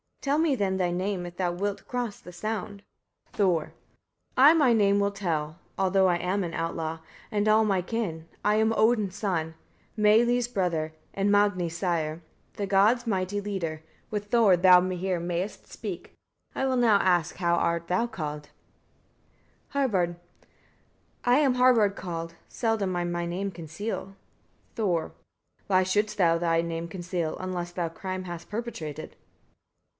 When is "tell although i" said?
5.11-6.17